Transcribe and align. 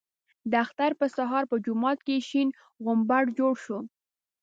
د 0.51 0.53
اختر 0.63 0.91
په 0.99 1.05
سهار 1.15 1.43
په 1.51 1.55
جومات 1.65 1.99
کې 2.07 2.17
شین 2.29 2.47
غومبر 2.83 3.23
جوړ 3.39 3.53
شو. 3.63 3.79